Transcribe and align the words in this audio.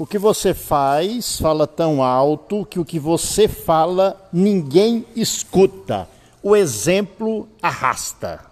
O 0.00 0.06
que 0.06 0.16
você 0.16 0.54
faz 0.54 1.38
fala 1.38 1.66
tão 1.66 2.02
alto 2.02 2.64
que 2.64 2.80
o 2.80 2.86
que 2.86 2.98
você 2.98 3.46
fala 3.46 4.18
ninguém 4.32 5.04
escuta. 5.14 6.08
O 6.42 6.56
exemplo 6.56 7.46
arrasta. 7.60 8.49